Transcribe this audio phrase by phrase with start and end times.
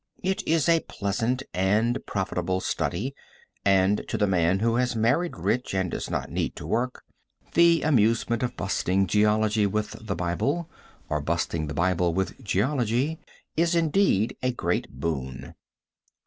[0.23, 3.13] It is a pleasant and profitable study,
[3.63, 7.03] and to the man who has married rich and does not need to work,
[7.53, 10.67] the amusement of busting geology with the Bible,
[11.07, 13.19] or busting the Bible with geology
[13.55, 15.53] is indeed a great boon.